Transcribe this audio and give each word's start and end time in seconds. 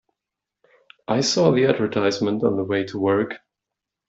I 1.07 1.21
saw 1.21 1.51
the 1.51 1.65
advertisement 1.67 2.43
on 2.43 2.55
the 2.57 2.63
way 2.63 2.85
to 2.85 2.97
work. 2.97 3.35